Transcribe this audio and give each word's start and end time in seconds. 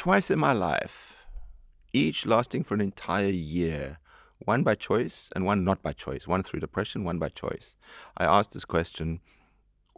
twice 0.00 0.30
in 0.30 0.38
my 0.38 0.54
life, 0.54 1.26
each 1.92 2.24
lasting 2.24 2.64
for 2.64 2.72
an 2.72 2.80
entire 2.80 3.28
year, 3.28 3.98
one 4.38 4.62
by 4.62 4.74
choice 4.74 5.28
and 5.36 5.44
one 5.44 5.62
not 5.62 5.82
by 5.82 5.92
choice, 5.92 6.26
one 6.26 6.42
through 6.42 6.58
depression, 6.58 7.04
one 7.04 7.18
by 7.18 7.28
choice. 7.28 7.76
I 8.16 8.24
asked 8.24 8.52
this 8.52 8.64
question 8.64 9.20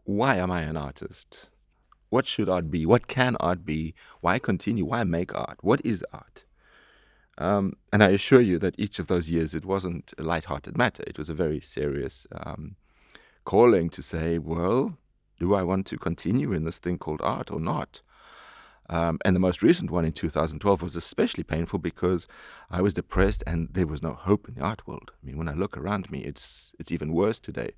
why 0.03 0.35
am 0.39 0.51
I 0.51 0.63
an 0.63 0.77
artist? 0.77 1.51
What 2.11 2.27
should 2.27 2.49
art 2.49 2.69
be? 2.69 2.85
What 2.85 3.07
can 3.07 3.37
art 3.37 3.65
be? 3.65 3.95
Why 4.21 4.41
continue? 4.41 4.85
Why 4.87 5.05
make 5.05 5.33
art? 5.37 5.59
What 5.61 5.81
is 5.85 6.05
art? 6.13 6.47
Um, 7.39 7.75
and 7.93 8.03
I 8.03 8.09
assure 8.09 8.41
you 8.41 8.59
that 8.59 8.75
each 8.77 8.99
of 8.99 9.07
those 9.07 9.31
years 9.31 9.55
it 9.55 9.65
wasn't 9.65 10.13
a 10.19 10.25
light-hearted 10.25 10.77
matter. 10.77 11.05
It 11.07 11.17
was 11.17 11.31
a 11.31 11.35
very 11.35 11.61
serious 11.61 12.27
um, 12.33 12.75
calling 13.45 13.89
to 13.91 14.03
say, 14.03 14.39
well, 14.39 14.99
do 15.39 15.55
I 15.55 15.63
want 15.63 15.87
to 15.87 15.97
continue 15.97 16.53
in 16.53 16.65
this 16.65 16.79
thing 16.79 16.99
called 16.99 17.23
art 17.23 17.53
or 17.53 17.61
not? 17.61 18.03
Um, 18.93 19.19
and 19.25 19.35
the 19.35 19.41
most 19.41 19.63
recent 19.63 19.91
one 19.91 20.05
in 20.05 20.13
2012 20.13 20.83
was 20.83 20.97
especially 20.97 21.45
painful 21.45 21.79
because 21.79 22.27
I 22.71 22.83
was 22.83 22.93
depressed 22.93 23.43
and 23.47 23.71
there 23.73 23.87
was 23.87 24.03
no 24.03 24.13
hope 24.13 24.47
in 24.47 24.55
the 24.55 24.61
art 24.61 24.87
world. 24.87 25.13
I 25.15 25.27
mean, 25.27 25.39
when 25.39 25.49
I 25.49 25.55
look 25.55 25.79
around 25.79 26.11
me, 26.11 26.21
it's 26.21 26.73
it's 26.79 26.93
even 26.93 27.15
worse 27.15 27.41
today. 27.41 27.71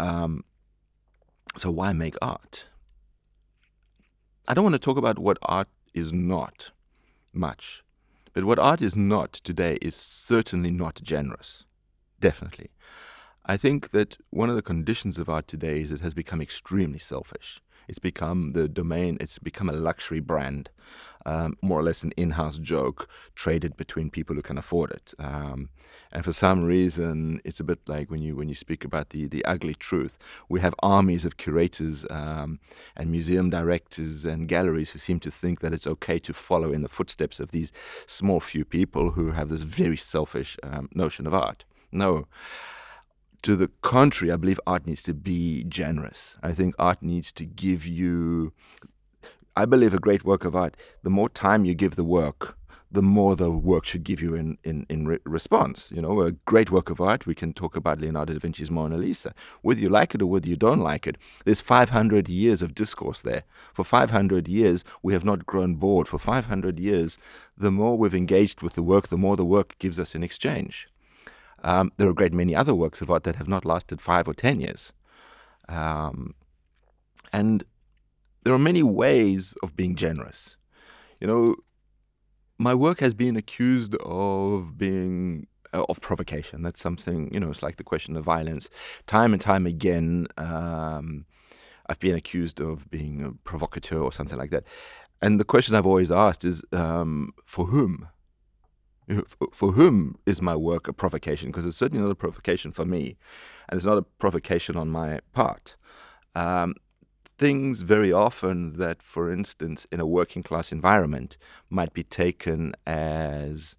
Um, 0.00 0.42
so 1.56 1.70
why 1.70 1.92
make 1.92 2.16
art? 2.20 2.66
I 4.48 4.54
don't 4.54 4.64
want 4.64 4.74
to 4.74 4.80
talk 4.80 4.98
about 4.98 5.20
what 5.20 5.38
art 5.42 5.68
is 5.94 6.12
not 6.12 6.72
much, 7.32 7.84
but 8.32 8.42
what 8.42 8.58
art 8.58 8.82
is 8.82 8.96
not 8.96 9.32
today 9.32 9.78
is 9.80 9.94
certainly 9.94 10.72
not 10.72 11.00
generous. 11.04 11.66
Definitely. 12.18 12.70
I 13.44 13.56
think 13.56 13.90
that 13.90 14.18
one 14.30 14.50
of 14.50 14.56
the 14.56 14.62
conditions 14.72 15.18
of 15.18 15.28
art 15.28 15.46
today 15.46 15.82
is 15.82 15.92
it 15.92 16.00
has 16.00 16.14
become 16.14 16.42
extremely 16.42 16.98
selfish. 16.98 17.60
It's 17.88 17.98
become 17.98 18.52
the 18.52 18.68
domain, 18.68 19.16
it's 19.20 19.38
become 19.38 19.68
a 19.68 19.72
luxury 19.72 20.20
brand, 20.20 20.70
um, 21.24 21.56
more 21.60 21.80
or 21.80 21.82
less 21.82 22.02
an 22.02 22.12
in 22.16 22.30
house 22.30 22.58
joke 22.58 23.08
traded 23.34 23.76
between 23.76 24.10
people 24.10 24.36
who 24.36 24.42
can 24.42 24.58
afford 24.58 24.90
it. 24.92 25.12
Um, 25.18 25.70
and 26.12 26.24
for 26.24 26.32
some 26.32 26.64
reason, 26.64 27.40
it's 27.44 27.60
a 27.60 27.64
bit 27.64 27.80
like 27.86 28.10
when 28.10 28.22
you, 28.22 28.36
when 28.36 28.48
you 28.48 28.54
speak 28.54 28.84
about 28.84 29.10
the, 29.10 29.26
the 29.26 29.44
ugly 29.44 29.74
truth. 29.74 30.18
We 30.48 30.60
have 30.60 30.74
armies 30.82 31.24
of 31.24 31.36
curators 31.36 32.06
um, 32.10 32.60
and 32.96 33.10
museum 33.10 33.50
directors 33.50 34.24
and 34.24 34.48
galleries 34.48 34.90
who 34.90 34.98
seem 34.98 35.20
to 35.20 35.30
think 35.30 35.60
that 35.60 35.72
it's 35.72 35.86
okay 35.86 36.18
to 36.20 36.32
follow 36.32 36.72
in 36.72 36.82
the 36.82 36.88
footsteps 36.88 37.40
of 37.40 37.50
these 37.50 37.72
small 38.06 38.40
few 38.40 38.64
people 38.64 39.12
who 39.12 39.32
have 39.32 39.48
this 39.48 39.62
very 39.62 39.96
selfish 39.96 40.56
um, 40.62 40.88
notion 40.94 41.26
of 41.26 41.34
art. 41.34 41.64
No 41.90 42.26
to 43.46 43.54
the 43.54 43.70
contrary, 43.80 44.32
I 44.32 44.36
believe 44.36 44.58
art 44.66 44.88
needs 44.88 45.04
to 45.04 45.14
be 45.14 45.62
generous. 45.68 46.34
I 46.42 46.50
think 46.52 46.74
art 46.80 47.00
needs 47.00 47.30
to 47.30 47.46
give 47.46 47.86
you. 47.86 48.52
I 49.54 49.64
believe 49.66 49.94
a 49.94 50.00
great 50.00 50.24
work 50.24 50.44
of 50.44 50.56
art, 50.56 50.76
the 51.04 51.10
more 51.10 51.28
time 51.28 51.64
you 51.64 51.72
give 51.72 51.94
the 51.94 52.02
work, 52.02 52.58
the 52.90 53.02
more 53.02 53.36
the 53.36 53.52
work 53.52 53.84
should 53.84 54.02
give 54.02 54.20
you 54.20 54.34
in, 54.34 54.58
in, 54.64 54.84
in 54.88 55.06
re- 55.06 55.20
response. 55.24 55.88
You 55.94 56.02
know, 56.02 56.22
a 56.22 56.32
great 56.32 56.72
work 56.72 56.90
of 56.90 57.00
art, 57.00 57.24
we 57.24 57.36
can 57.36 57.52
talk 57.52 57.76
about 57.76 58.00
Leonardo 58.00 58.32
da 58.32 58.40
Vinci's 58.40 58.68
Mona 58.68 58.96
Lisa. 58.96 59.32
Whether 59.62 59.80
you 59.80 59.90
like 59.90 60.16
it 60.16 60.22
or 60.22 60.26
whether 60.26 60.48
you 60.48 60.56
don't 60.56 60.80
like 60.80 61.06
it, 61.06 61.16
there's 61.44 61.60
500 61.60 62.28
years 62.28 62.62
of 62.62 62.74
discourse 62.74 63.20
there. 63.20 63.44
For 63.72 63.84
500 63.84 64.48
years, 64.48 64.82
we 65.04 65.12
have 65.12 65.24
not 65.24 65.46
grown 65.46 65.76
bored. 65.76 66.08
For 66.08 66.18
500 66.18 66.80
years, 66.80 67.16
the 67.56 67.70
more 67.70 67.96
we've 67.96 68.12
engaged 68.12 68.60
with 68.60 68.74
the 68.74 68.82
work, 68.82 69.06
the 69.06 69.16
more 69.16 69.36
the 69.36 69.44
work 69.44 69.76
gives 69.78 70.00
us 70.00 70.16
in 70.16 70.24
exchange. 70.24 70.88
Um, 71.66 71.90
there 71.96 72.06
are 72.06 72.12
a 72.12 72.14
great 72.14 72.32
many 72.32 72.54
other 72.54 72.74
works 72.74 73.00
of 73.00 73.10
art 73.10 73.24
that 73.24 73.36
have 73.36 73.48
not 73.48 73.64
lasted 73.64 74.00
five 74.00 74.28
or 74.28 74.34
ten 74.34 74.60
years. 74.60 74.92
Um, 75.68 76.34
and 77.32 77.64
there 78.44 78.54
are 78.54 78.58
many 78.58 78.84
ways 78.84 79.54
of 79.64 79.74
being 79.74 79.96
generous. 79.96 80.56
You 81.20 81.26
know, 81.26 81.56
my 82.56 82.72
work 82.72 83.00
has 83.00 83.14
been 83.14 83.36
accused 83.36 83.96
of 83.96 84.78
being 84.78 85.48
uh, 85.74 85.84
of 85.88 86.00
provocation. 86.00 86.62
That's 86.62 86.80
something 86.80 87.34
you 87.34 87.40
know. 87.40 87.50
It's 87.50 87.64
like 87.64 87.78
the 87.78 87.90
question 87.92 88.16
of 88.16 88.24
violence. 88.24 88.70
Time 89.06 89.32
and 89.32 89.42
time 89.42 89.66
again, 89.66 90.28
um, 90.38 91.26
I've 91.88 91.98
been 91.98 92.14
accused 92.14 92.60
of 92.60 92.88
being 92.90 93.24
a 93.24 93.32
provocateur 93.42 94.00
or 94.00 94.12
something 94.12 94.38
like 94.38 94.50
that. 94.50 94.64
And 95.20 95.40
the 95.40 95.44
question 95.44 95.74
I've 95.74 95.86
always 95.86 96.12
asked 96.12 96.44
is, 96.44 96.62
um, 96.72 97.32
for 97.44 97.66
whom? 97.66 98.08
For 99.52 99.72
whom 99.72 100.18
is 100.26 100.42
my 100.42 100.56
work 100.56 100.88
a 100.88 100.92
provocation? 100.92 101.50
Because 101.50 101.66
it's 101.66 101.76
certainly 101.76 102.02
not 102.02 102.10
a 102.10 102.16
provocation 102.16 102.72
for 102.72 102.84
me, 102.84 103.16
and 103.68 103.78
it's 103.78 103.86
not 103.86 103.98
a 103.98 104.02
provocation 104.02 104.76
on 104.76 104.88
my 104.88 105.20
part. 105.32 105.76
Um, 106.34 106.74
things 107.38 107.82
very 107.82 108.12
often 108.12 108.74
that, 108.74 109.02
for 109.02 109.30
instance, 109.30 109.86
in 109.92 110.00
a 110.00 110.06
working 110.06 110.42
class 110.42 110.72
environment, 110.72 111.36
might 111.70 111.92
be 111.92 112.02
taken 112.02 112.74
as 112.86 113.76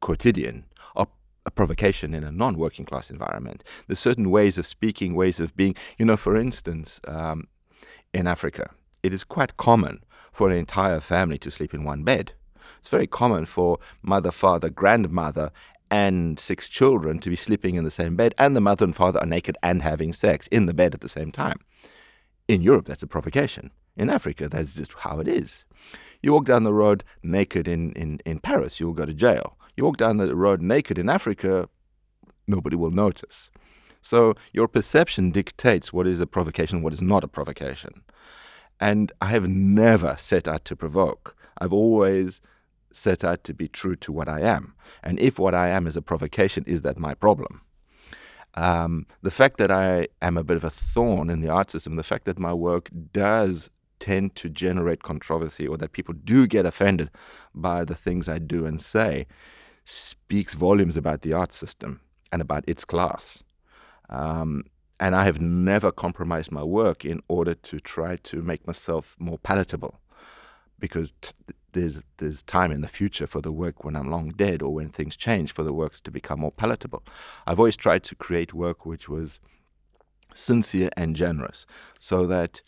quotidian 0.00 0.64
or 0.94 1.08
a 1.46 1.50
provocation 1.50 2.12
in 2.12 2.24
a 2.24 2.32
non 2.32 2.56
working 2.58 2.84
class 2.84 3.10
environment. 3.10 3.64
There's 3.86 4.00
certain 4.00 4.30
ways 4.30 4.58
of 4.58 4.66
speaking, 4.66 5.14
ways 5.14 5.40
of 5.40 5.56
being. 5.56 5.74
You 5.98 6.04
know, 6.04 6.16
for 6.16 6.36
instance, 6.36 7.00
um, 7.06 7.48
in 8.12 8.26
Africa, 8.26 8.70
it 9.02 9.14
is 9.14 9.24
quite 9.24 9.56
common 9.56 10.04
for 10.32 10.50
an 10.50 10.56
entire 10.56 11.00
family 11.00 11.38
to 11.38 11.50
sleep 11.50 11.72
in 11.72 11.84
one 11.84 12.02
bed. 12.02 12.32
It's 12.86 12.90
very 12.92 13.08
common 13.08 13.46
for 13.46 13.80
mother, 14.00 14.30
father, 14.30 14.70
grandmother, 14.70 15.50
and 15.90 16.38
six 16.38 16.68
children 16.68 17.18
to 17.18 17.28
be 17.28 17.34
sleeping 17.34 17.74
in 17.74 17.82
the 17.82 17.90
same 17.90 18.14
bed, 18.14 18.32
and 18.38 18.54
the 18.54 18.60
mother 18.60 18.84
and 18.84 18.94
father 18.94 19.18
are 19.18 19.26
naked 19.26 19.58
and 19.60 19.82
having 19.82 20.12
sex 20.12 20.46
in 20.52 20.66
the 20.66 20.72
bed 20.72 20.94
at 20.94 21.00
the 21.00 21.08
same 21.08 21.32
time. 21.32 21.58
In 22.46 22.62
Europe, 22.62 22.86
that's 22.86 23.02
a 23.02 23.08
provocation. 23.08 23.72
In 23.96 24.08
Africa, 24.08 24.48
that's 24.48 24.76
just 24.76 24.92
how 24.92 25.18
it 25.18 25.26
is. 25.26 25.64
You 26.22 26.32
walk 26.32 26.44
down 26.44 26.62
the 26.62 26.72
road 26.72 27.02
naked 27.24 27.66
in, 27.66 27.90
in, 27.94 28.20
in 28.24 28.38
Paris, 28.38 28.78
you 28.78 28.86
will 28.86 28.94
go 28.94 29.04
to 29.04 29.12
jail. 29.12 29.58
You 29.76 29.82
walk 29.82 29.96
down 29.96 30.18
the 30.18 30.36
road 30.36 30.62
naked 30.62 30.96
in 30.96 31.10
Africa, 31.10 31.68
nobody 32.46 32.76
will 32.76 32.92
notice. 32.92 33.50
So 34.00 34.34
your 34.52 34.68
perception 34.68 35.32
dictates 35.32 35.92
what 35.92 36.06
is 36.06 36.20
a 36.20 36.26
provocation, 36.28 36.82
what 36.82 36.92
is 36.92 37.02
not 37.02 37.24
a 37.24 37.28
provocation. 37.36 38.02
And 38.78 39.10
I 39.20 39.26
have 39.30 39.48
never 39.48 40.14
set 40.20 40.46
out 40.46 40.64
to 40.66 40.76
provoke. 40.76 41.34
I've 41.58 41.72
always 41.72 42.40
set 42.96 43.24
out 43.24 43.44
to 43.44 43.54
be 43.54 43.68
true 43.68 43.96
to 43.96 44.12
what 44.12 44.28
I 44.28 44.40
am. 44.40 44.74
And 45.02 45.18
if 45.18 45.38
what 45.38 45.54
I 45.54 45.68
am 45.68 45.86
is 45.86 45.96
a 45.96 46.02
provocation, 46.02 46.64
is 46.66 46.82
that 46.82 46.98
my 46.98 47.14
problem? 47.14 47.62
Um, 48.54 49.06
the 49.22 49.30
fact 49.30 49.58
that 49.58 49.70
I 49.70 50.08
am 50.22 50.36
a 50.36 50.44
bit 50.44 50.56
of 50.56 50.64
a 50.64 50.70
thorn 50.70 51.28
in 51.28 51.40
the 51.40 51.50
art 51.50 51.70
system, 51.70 51.96
the 51.96 52.02
fact 52.02 52.24
that 52.24 52.38
my 52.38 52.54
work 52.54 52.88
does 53.12 53.70
tend 53.98 54.34
to 54.36 54.48
generate 54.48 55.02
controversy 55.02 55.66
or 55.66 55.76
that 55.78 55.92
people 55.92 56.14
do 56.14 56.46
get 56.46 56.66
offended 56.66 57.10
by 57.54 57.84
the 57.84 57.94
things 57.94 58.28
I 58.28 58.38
do 58.38 58.66
and 58.66 58.80
say, 58.80 59.26
speaks 59.84 60.54
volumes 60.54 60.96
about 60.96 61.22
the 61.22 61.32
art 61.32 61.52
system 61.52 62.00
and 62.32 62.42
about 62.42 62.64
its 62.66 62.84
class. 62.84 63.42
Um, 64.08 64.64
and 64.98 65.14
I 65.14 65.24
have 65.24 65.40
never 65.40 65.92
compromised 65.92 66.50
my 66.50 66.62
work 66.62 67.04
in 67.04 67.20
order 67.28 67.54
to 67.54 67.80
try 67.80 68.16
to 68.16 68.42
make 68.42 68.66
myself 68.66 69.14
more 69.18 69.38
palatable 69.38 70.00
because 70.78 71.12
t- 71.20 71.32
there's 71.72 72.02
there's 72.16 72.42
time 72.42 72.72
in 72.72 72.80
the 72.80 72.88
future 72.88 73.26
for 73.26 73.40
the 73.40 73.52
work 73.52 73.84
when 73.84 73.96
I'm 73.96 74.10
long 74.10 74.30
dead 74.30 74.62
or 74.62 74.72
when 74.72 74.88
things 74.88 75.16
change 75.16 75.52
for 75.52 75.62
the 75.62 75.72
works 75.72 76.00
to 76.02 76.10
become 76.10 76.40
more 76.40 76.52
palatable. 76.52 77.02
I've 77.46 77.58
always 77.58 77.76
tried 77.76 78.02
to 78.04 78.14
create 78.14 78.54
work 78.54 78.86
which 78.86 79.08
was 79.08 79.38
sincere 80.34 80.90
and 80.96 81.14
generous, 81.14 81.66
so 81.98 82.26
that 82.26 82.62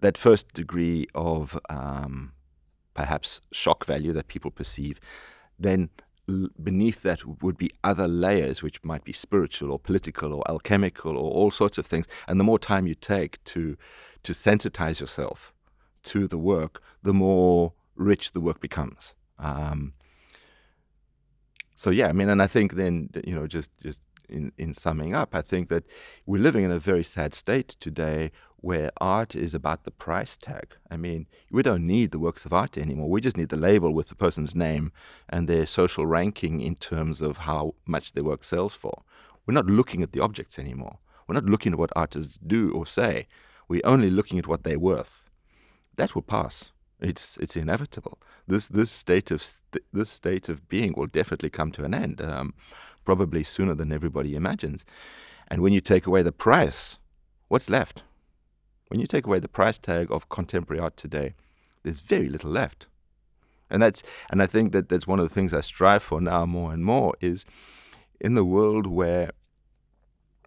that 0.00 0.18
first 0.18 0.52
degree 0.52 1.06
of 1.14 1.58
um, 1.68 2.32
perhaps 2.94 3.40
shock 3.52 3.84
value 3.86 4.12
that 4.12 4.28
people 4.28 4.50
perceive, 4.50 4.98
then 5.58 5.90
beneath 6.62 7.02
that 7.02 7.42
would 7.42 7.56
be 7.56 7.70
other 7.84 8.08
layers 8.08 8.62
which 8.62 8.82
might 8.82 9.04
be 9.04 9.12
spiritual 9.12 9.70
or 9.70 9.78
political 9.78 10.34
or 10.34 10.42
alchemical 10.48 11.16
or 11.16 11.30
all 11.30 11.50
sorts 11.50 11.78
of 11.78 11.86
things. 11.86 12.06
And 12.26 12.40
the 12.40 12.44
more 12.44 12.58
time 12.58 12.86
you 12.86 12.94
take 12.94 13.42
to 13.44 13.76
to 14.24 14.32
sensitize 14.32 15.00
yourself 15.00 15.52
to 16.06 16.26
the 16.26 16.38
work, 16.38 16.82
the 17.02 17.14
more 17.14 17.72
rich 17.94 18.32
the 18.32 18.40
work 18.40 18.60
becomes. 18.60 19.14
Um, 19.38 19.94
so 21.74 21.90
yeah, 21.90 22.08
I 22.08 22.12
mean, 22.12 22.28
and 22.28 22.42
I 22.42 22.46
think 22.46 22.72
then 22.72 23.10
you 23.24 23.34
know, 23.34 23.46
just 23.46 23.70
just 23.82 24.02
in 24.28 24.52
in 24.56 24.74
summing 24.74 25.14
up, 25.14 25.34
I 25.34 25.42
think 25.42 25.68
that 25.68 25.84
we're 26.24 26.42
living 26.42 26.64
in 26.64 26.70
a 26.70 26.78
very 26.78 27.04
sad 27.04 27.34
state 27.34 27.68
today 27.80 28.32
where 28.66 28.90
art 29.00 29.36
is 29.36 29.54
about 29.54 29.84
the 29.84 29.90
price 29.90 30.36
tag. 30.36 30.76
I 30.90 30.96
mean, 30.96 31.26
we 31.50 31.62
don't 31.62 31.86
need 31.86 32.10
the 32.10 32.18
works 32.18 32.44
of 32.44 32.52
art 32.52 32.76
anymore. 32.76 33.08
We 33.08 33.20
just 33.20 33.36
need 33.36 33.50
the 33.50 33.56
label 33.56 33.92
with 33.92 34.08
the 34.08 34.14
person's 34.14 34.56
name 34.56 34.90
and 35.28 35.46
their 35.46 35.66
social 35.66 36.06
ranking 36.06 36.60
in 36.60 36.74
terms 36.74 37.20
of 37.20 37.38
how 37.38 37.74
much 37.84 38.12
their 38.12 38.24
work 38.24 38.42
sells 38.42 38.74
for. 38.74 39.02
We're 39.44 39.54
not 39.54 39.66
looking 39.66 40.02
at 40.02 40.12
the 40.12 40.20
objects 40.20 40.58
anymore. 40.58 40.98
We're 41.26 41.34
not 41.34 41.44
looking 41.44 41.72
at 41.72 41.78
what 41.78 41.92
artists 41.94 42.38
do 42.44 42.72
or 42.72 42.86
say. 42.86 43.28
We're 43.68 43.82
only 43.84 44.10
looking 44.10 44.38
at 44.38 44.46
what 44.46 44.64
they're 44.64 44.78
worth. 44.78 45.25
That 45.96 46.14
will 46.14 46.22
pass. 46.22 46.66
It's 47.00 47.36
it's 47.38 47.56
inevitable. 47.56 48.18
This 48.46 48.68
this 48.68 48.90
state 48.90 49.30
of 49.30 49.44
this 49.92 50.10
state 50.10 50.48
of 50.48 50.68
being 50.68 50.94
will 50.96 51.06
definitely 51.06 51.50
come 51.50 51.70
to 51.72 51.84
an 51.84 51.94
end, 51.94 52.20
um, 52.20 52.54
probably 53.04 53.44
sooner 53.44 53.74
than 53.74 53.92
everybody 53.92 54.34
imagines. 54.34 54.84
And 55.48 55.62
when 55.62 55.72
you 55.72 55.80
take 55.80 56.06
away 56.06 56.22
the 56.22 56.32
price, 56.32 56.96
what's 57.48 57.70
left? 57.70 58.02
When 58.88 59.00
you 59.00 59.06
take 59.06 59.26
away 59.26 59.40
the 59.40 59.48
price 59.48 59.78
tag 59.78 60.10
of 60.10 60.28
contemporary 60.28 60.80
art 60.80 60.96
today, 60.96 61.34
there's 61.82 62.00
very 62.00 62.28
little 62.28 62.50
left. 62.50 62.86
And 63.68 63.82
that's 63.82 64.02
and 64.30 64.42
I 64.42 64.46
think 64.46 64.72
that 64.72 64.88
that's 64.88 65.06
one 65.06 65.18
of 65.18 65.28
the 65.28 65.34
things 65.34 65.52
I 65.52 65.60
strive 65.60 66.02
for 66.02 66.20
now 66.20 66.46
more 66.46 66.72
and 66.72 66.84
more 66.84 67.14
is 67.20 67.44
in 68.20 68.34
the 68.34 68.44
world 68.44 68.86
where 68.86 69.32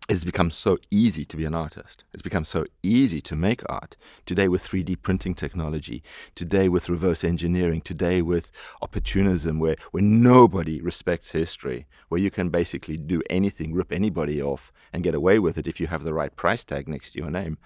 it's 0.10 0.24
become 0.24 0.50
so 0.50 0.80
easy 0.90 1.24
to 1.24 1.38
be 1.38 1.46
an 1.46 1.54
artist. 1.54 2.04
It's 2.14 2.24
become 2.24 2.44
so 2.44 2.66
easy 2.82 3.22
to 3.22 3.36
make 3.36 3.62
art. 3.70 3.96
Today 4.26 4.48
with 4.48 4.68
3D 4.68 5.04
printing 5.04 5.36
technology, 5.36 6.02
today 6.34 6.68
with 6.68 6.90
reverse 6.90 7.24
engineering, 7.24 7.82
today 7.82 8.24
with 8.24 8.52
opportunism 8.82 9.60
where, 9.60 9.76
where 9.92 10.02
nobody 10.02 10.82
respects 10.82 11.30
history, 11.30 11.86
where 12.08 12.20
you 12.20 12.32
can 12.32 12.50
basically 12.50 12.98
do 12.98 13.22
anything, 13.30 13.72
rip 13.72 13.92
anybody 13.92 14.42
off 14.42 14.72
and 14.92 15.04
get 15.04 15.14
away 15.14 15.38
with 15.38 15.60
it 15.60 15.68
if 15.68 15.80
you 15.80 15.86
have 15.86 16.04
the 16.04 16.14
right 16.14 16.36
price 16.36 16.64
tag 16.64 16.88
next 16.88 17.12
to 17.12 17.20
your 17.20 17.30
name. 17.30 17.60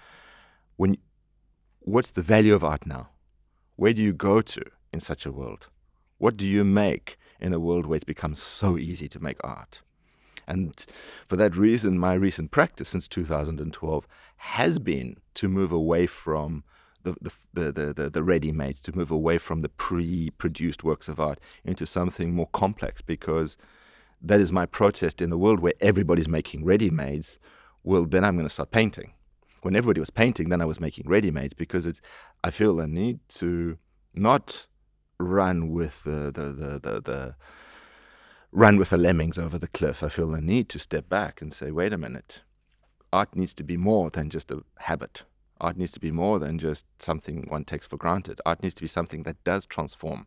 When 0.76 0.98
what's 1.80 2.10
the 2.10 2.22
value 2.22 2.54
of 2.54 2.62
art 2.62 2.86
now? 2.86 3.08
Where 3.76 3.94
do 3.94 4.02
you 4.02 4.12
go 4.12 4.42
to 4.42 4.62
in 4.92 5.00
such 5.00 5.24
a 5.24 5.32
world? 5.32 5.68
What 6.18 6.36
do 6.36 6.46
you 6.46 6.62
make 6.62 7.16
in 7.40 7.54
a 7.54 7.58
world 7.58 7.86
where 7.86 7.96
it's 7.96 8.04
become 8.04 8.34
so 8.34 8.76
easy 8.76 9.08
to 9.08 9.18
make 9.18 9.38
art? 9.42 9.80
And 10.46 10.84
for 11.26 11.36
that 11.36 11.56
reason, 11.56 11.98
my 11.98 12.14
recent 12.14 12.50
practice 12.50 12.90
since 12.90 13.08
2012 13.08 14.06
has 14.36 14.78
been 14.78 15.16
to 15.34 15.48
move 15.48 15.72
away 15.72 16.06
from 16.06 16.64
the, 17.04 17.14
the, 17.52 17.72
the, 17.72 17.92
the, 17.92 18.10
the 18.10 18.22
ready-made, 18.22 18.76
to 18.76 18.96
move 18.96 19.10
away 19.10 19.38
from 19.38 19.60
the 19.62 19.68
pre-produced 19.68 20.82
works 20.82 21.08
of 21.08 21.20
art 21.20 21.38
into 21.64 21.86
something 21.86 22.34
more 22.34 22.48
complex 22.52 23.02
because 23.02 23.56
that 24.20 24.40
is 24.40 24.50
my 24.50 24.66
protest 24.66 25.20
in 25.20 25.30
a 25.30 25.36
world 25.36 25.60
where 25.60 25.74
everybody's 25.80 26.28
making 26.28 26.64
ready-mades. 26.64 27.38
Well, 27.82 28.06
then 28.06 28.24
I'm 28.24 28.36
going 28.36 28.46
to 28.46 28.52
start 28.52 28.70
painting. 28.70 29.12
When 29.62 29.76
everybody 29.76 30.00
was 30.00 30.10
painting, 30.10 30.48
then 30.48 30.60
I 30.60 30.64
was 30.64 30.80
making 30.80 31.08
ready-mades 31.08 31.54
because 31.54 31.86
it's 31.86 32.00
I 32.42 32.50
feel 32.50 32.80
a 32.80 32.86
need 32.86 33.20
to 33.40 33.78
not 34.14 34.66
run 35.18 35.70
with 35.70 36.04
the 36.04 36.30
the 36.30 36.52
the, 36.52 36.78
the, 36.78 37.00
the 37.00 37.34
run 38.54 38.78
with 38.78 38.90
the 38.90 38.96
lemmings 38.96 39.36
over 39.36 39.58
the 39.58 39.68
cliff. 39.68 40.02
I 40.02 40.08
feel 40.08 40.28
the 40.28 40.40
need 40.40 40.68
to 40.70 40.78
step 40.78 41.08
back 41.08 41.42
and 41.42 41.52
say, 41.52 41.72
wait 41.72 41.92
a 41.92 41.98
minute, 41.98 42.42
art 43.12 43.34
needs 43.34 43.52
to 43.54 43.64
be 43.64 43.76
more 43.76 44.10
than 44.10 44.30
just 44.30 44.50
a 44.50 44.62
habit. 44.78 45.24
Art 45.60 45.76
needs 45.76 45.92
to 45.92 46.00
be 46.00 46.12
more 46.12 46.38
than 46.38 46.58
just 46.58 46.86
something 47.00 47.46
one 47.48 47.64
takes 47.64 47.86
for 47.86 47.96
granted. 47.96 48.40
Art 48.46 48.62
needs 48.62 48.74
to 48.76 48.82
be 48.82 48.88
something 48.88 49.24
that 49.24 49.42
does 49.42 49.66
transform, 49.66 50.26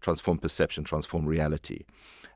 transform 0.00 0.38
perception, 0.38 0.82
transform 0.82 1.26
reality. 1.26 1.84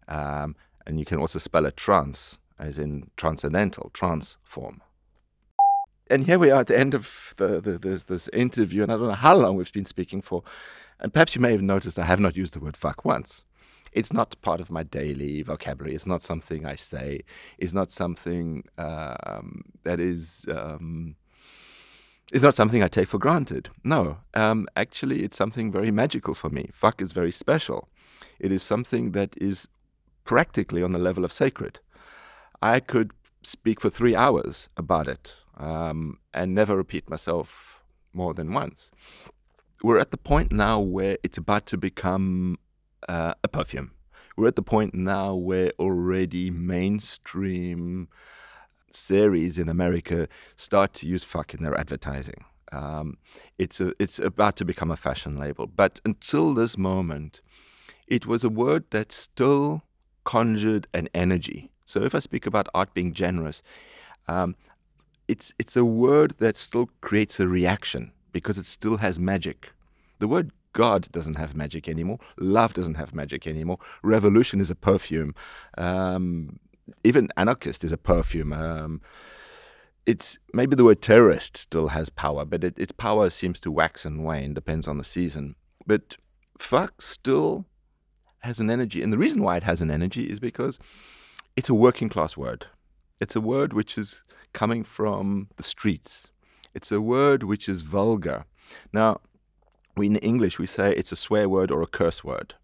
Um, 0.07 0.55
and 0.87 1.01
you 1.01 1.05
can 1.05 1.19
also 1.19 1.41
spell 1.41 1.67
it 1.67 1.77
trans, 1.77 2.39
as 2.59 2.79
in 2.79 3.11
transcendental, 3.17 3.91
transform. 3.93 4.83
And 6.09 6.27
here 6.27 6.39
we 6.39 6.51
are 6.51 6.61
at 6.61 6.69
the 6.69 6.79
end 6.79 6.95
of 6.95 7.35
the, 7.39 7.61
the, 7.61 7.79
this, 7.79 8.05
this 8.05 8.29
interview, 8.29 8.85
and 8.85 8.93
I 8.93 8.97
don't 8.97 9.09
know 9.09 9.15
how 9.15 9.35
long 9.35 9.57
we've 9.57 9.73
been 9.73 9.85
speaking 9.85 10.23
for. 10.23 10.45
And 11.01 11.13
perhaps 11.13 11.35
you 11.35 11.41
may 11.41 11.53
have 11.53 11.63
noticed 11.63 11.99
I 11.99 12.05
have 12.05 12.21
not 12.21 12.37
used 12.37 12.53
the 12.55 12.61
word 12.61 12.77
fuck 12.77 13.05
once. 13.05 13.43
It's 13.95 14.13
not 14.13 14.37
part 14.43 14.61
of 14.61 14.71
my 14.71 14.83
daily 14.83 15.43
vocabulary. 15.43 15.95
It's 15.95 16.07
not 16.07 16.21
something 16.21 16.67
I 16.67 16.75
say. 16.75 17.21
It's 17.59 17.73
not 17.73 17.91
something 17.91 18.65
um, 18.77 19.63
that 19.85 20.01
is. 20.01 20.47
Um, 20.51 21.17
it's 22.33 22.43
not 22.43 22.55
something 22.55 22.83
I 22.83 22.89
take 22.89 23.09
for 23.09 23.19
granted. 23.19 23.71
No, 23.85 24.19
um, 24.35 24.67
actually, 24.77 25.23
it's 25.23 25.37
something 25.37 25.71
very 25.71 25.91
magical 25.91 26.35
for 26.35 26.51
me. 26.51 26.71
Fuck 26.73 27.01
is 27.01 27.13
very 27.13 27.31
special. 27.31 27.89
It 28.41 28.51
is 28.51 28.63
something 28.63 29.13
that 29.13 29.35
is 29.41 29.69
practically 30.25 30.83
on 30.83 30.91
the 30.93 30.99
level 30.99 31.25
of 31.25 31.33
sacred. 31.33 31.79
I 32.61 32.81
could 32.81 33.13
speak 33.43 33.81
for 33.81 33.91
three 33.91 34.17
hours 34.17 34.69
about 34.77 35.07
it 35.07 35.37
um, 35.57 36.19
and 36.33 36.55
never 36.55 36.77
repeat 36.77 37.09
myself 37.09 37.83
more 38.13 38.35
than 38.35 38.53
once. 38.53 38.91
We're 39.83 39.99
at 39.99 40.11
the 40.11 40.17
point 40.17 40.51
now 40.51 40.81
where 40.81 41.19
it's 41.23 41.39
about 41.39 41.67
to 41.67 41.77
become 41.77 42.59
uh, 43.09 43.35
a 43.43 43.49
perfume. 43.49 43.93
We're 44.37 44.49
at 44.49 44.57
the 44.57 44.63
point 44.63 44.95
now 44.95 45.35
where 45.35 45.73
already 45.79 46.51
mainstream 46.51 48.09
series 48.91 49.59
in 49.59 49.69
America 49.69 50.29
start 50.57 50.93
to 50.95 51.07
use 51.07 51.25
fuck 51.25 51.55
in 51.55 51.63
their 51.63 51.79
advertising. 51.79 52.45
Um, 52.73 53.19
it's 53.59 53.81
a, 53.81 53.93
it's 53.99 54.19
about 54.19 54.57
to 54.57 54.65
become 54.65 54.91
a 54.91 54.97
fashion 54.97 55.37
label, 55.39 55.67
but 55.67 56.01
until 56.05 56.55
this 56.55 56.77
moment, 56.77 57.41
it 58.07 58.27
was 58.27 58.43
a 58.43 58.49
word 58.49 58.85
that 58.91 59.13
still 59.13 59.83
conjured 60.25 60.87
an 60.93 61.09
energy. 61.15 61.71
So 61.85 62.03
if 62.03 62.15
I 62.15 62.19
speak 62.19 62.47
about 62.47 62.69
art 62.75 62.93
being 62.95 63.13
generous, 63.13 63.63
um, 64.27 64.57
it's 65.29 65.53
it's 65.59 65.77
a 65.77 65.85
word 65.85 66.35
that 66.39 66.57
still 66.57 66.91
creates 67.01 67.39
a 67.41 67.47
reaction 67.47 68.13
because 68.33 68.59
it 68.59 68.67
still 68.67 68.99
has 68.99 69.21
magic. 69.21 69.73
The 70.19 70.29
word 70.29 70.51
God 70.75 71.11
doesn't 71.11 71.37
have 71.37 71.55
magic 71.55 71.89
anymore. 71.89 72.19
Love 72.39 72.75
doesn't 72.75 72.97
have 72.97 73.15
magic 73.15 73.47
anymore. 73.47 73.79
Revolution 74.03 74.61
is 74.61 74.71
a 74.71 74.75
perfume. 74.75 75.35
Um, 75.79 76.59
even 77.03 77.31
anarchist 77.37 77.83
is 77.85 77.93
a 77.93 77.97
perfume. 77.97 78.53
Um, 78.53 79.01
it's 80.05 80.39
maybe 80.53 80.77
the 80.77 80.85
word 80.85 81.01
terrorist 81.01 81.57
still 81.57 81.89
has 81.89 82.11
power, 82.11 82.45
but 82.45 82.63
it, 82.63 82.79
its 82.79 82.93
power 82.93 83.31
seems 83.31 83.59
to 83.61 83.71
wax 83.71 84.05
and 84.05 84.25
wane, 84.25 84.53
depends 84.53 84.87
on 84.87 84.99
the 84.99 85.05
season. 85.05 85.55
But 85.87 86.19
fuck 86.59 87.01
still 87.01 87.65
has 88.41 88.61
an 88.61 88.69
energy. 88.69 89.03
And 89.03 89.13
the 89.13 89.19
reason 89.19 89.43
why 89.43 89.57
it 89.57 89.63
has 89.63 89.81
an 89.81 89.91
energy 89.91 90.25
is 90.25 90.41
because 90.41 90.79
it's 91.57 91.71
a 91.71 91.75
working 91.75 92.11
class 92.11 92.37
word. 92.37 92.67
It's 93.21 93.37
a 93.37 93.41
word 93.41 93.73
which 93.73 93.97
is 93.97 94.23
coming 94.53 94.85
from 94.85 95.49
the 95.57 95.63
streets. 95.63 96.29
It's 96.75 96.93
a 96.93 97.01
word 97.01 97.45
which 97.45 97.69
is 97.69 97.83
vulgar. 97.83 98.45
Now, 98.93 99.21
in 100.03 100.17
English, 100.17 100.59
we 100.59 100.67
say 100.67 100.93
it's 100.93 101.13
a 101.13 101.17
swear 101.17 101.49
word 101.49 101.71
or 101.71 101.83
a 101.83 101.87
curse 101.87 102.25
word. 102.25 102.55